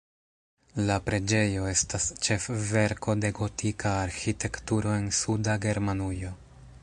[0.87, 6.35] La preĝejo estas ĉefverko de gotika arĥitekturo en suda Germanujo.